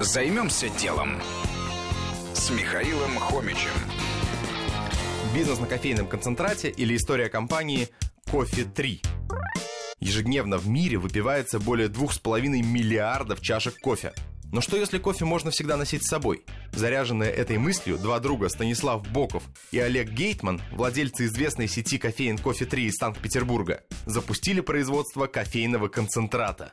[0.00, 1.20] Займемся делом
[2.34, 3.70] с Михаилом Хомичем.
[5.34, 7.88] Бизнес на кофейном концентрате или история компании
[8.30, 9.04] «Кофе 3».
[10.00, 14.12] Ежедневно в мире выпивается более 2,5 миллиардов чашек кофе.
[14.50, 16.44] Но что если кофе можно всегда носить с собой?
[16.72, 22.64] Заряженные этой мыслью, два друга Станислав Боков и Олег Гейтман, владельцы известной сети кофеин «Кофе
[22.64, 26.72] 3» из Санкт-Петербурга, запустили производство кофейного концентрата.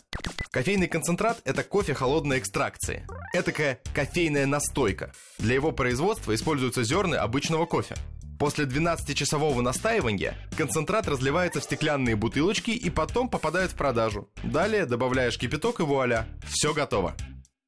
[0.51, 3.05] Кофейный концентрат– это кофе холодной экстракции.
[3.33, 5.13] Этакая кофейная настойка.
[5.37, 7.95] Для его производства используются зерны обычного кофе.
[8.39, 14.27] После 12-часового настаивания концентрат разливается в стеклянные бутылочки и потом попадает в продажу.
[14.41, 17.15] Далее добавляешь кипяток и вуаля, все готово.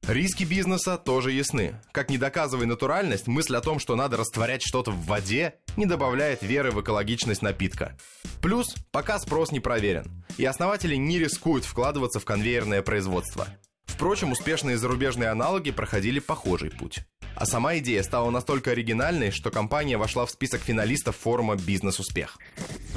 [0.08, 1.80] Риски бизнеса тоже ясны.
[1.92, 6.42] Как не доказывая натуральность, мысль о том, что надо растворять что-то в воде, не добавляет
[6.42, 7.96] веры в экологичность напитка.
[8.40, 13.46] Плюс, пока спрос не проверен, и основатели не рискуют вкладываться в конвейерное производство.
[13.84, 17.00] Впрочем, успешные зарубежные аналоги проходили похожий путь.
[17.36, 22.38] А сама идея стала настолько оригинальной, что компания вошла в список финалистов форума «Бизнес-успех».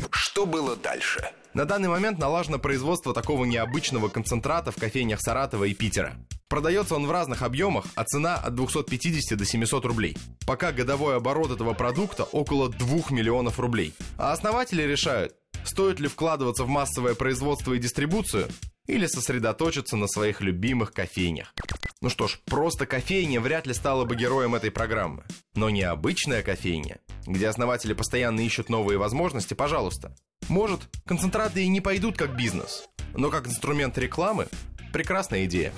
[0.10, 1.32] Что было дальше?
[1.54, 6.16] На данный момент налажено производство такого необычного концентрата в кофейнях Саратова и Питера.
[6.48, 10.18] Продается он в разных объемах, а цена от 250 до 700 рублей.
[10.46, 13.94] Пока годовой оборот этого продукта около 2 миллионов рублей.
[14.18, 15.34] А основатели решают,
[15.68, 18.48] стоит ли вкладываться в массовое производство и дистрибуцию,
[18.88, 21.54] или сосредоточиться на своих любимых кофейнях.
[22.02, 25.24] Ну что ж, просто кофейня вряд ли стала бы героем этой программы.
[25.56, 30.16] Но необычная кофейня, где основатели постоянно ищут новые возможности, пожалуйста.
[30.48, 34.48] Может, концентраты и не пойдут как бизнес, но как инструмент рекламы–
[34.94, 35.74] прекрасная идея.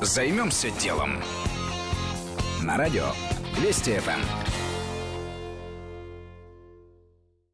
[0.00, 1.20] Займемся делом.
[2.62, 3.06] На радио
[3.58, 4.20] Вести ФМ.